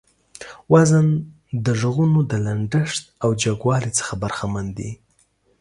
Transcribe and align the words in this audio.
وزن 0.73 1.07
د 1.65 1.67
غږونو 1.79 2.19
د 2.31 2.33
لنډښت 2.45 3.03
او 3.23 3.29
جګوالي 3.41 3.91
څخه 3.99 4.13
برخمن 4.23 4.65
دى. 4.77 4.91